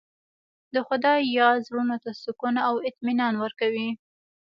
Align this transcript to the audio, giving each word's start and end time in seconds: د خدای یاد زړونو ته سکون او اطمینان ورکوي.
د 0.73 0.75
خدای 0.87 1.19
یاد 1.37 1.57
زړونو 1.67 1.95
ته 2.03 2.11
سکون 2.23 2.55
او 2.67 2.75
اطمینان 2.89 3.33
ورکوي. 3.43 3.89